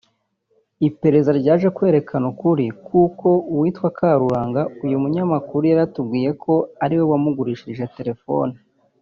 Iperereza 0.87 1.31
ryaje 1.39 1.67
kwerekana 1.75 2.25
ukuri 2.33 2.65
kuko 2.87 3.27
uwitwa 3.53 3.87
Karuranga 3.97 4.61
uyu 4.85 4.97
munyamakuru 5.03 5.63
yari 5.69 5.79
yatubwiye 5.81 6.29
ko 6.43 6.53
ariwe 6.83 7.03
wamugurishije 7.11 7.85
terefone 7.97 8.55